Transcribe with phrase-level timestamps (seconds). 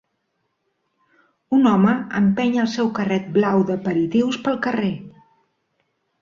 [1.57, 4.91] Un home empeny el seu carret blau d'aperitius pel carrer.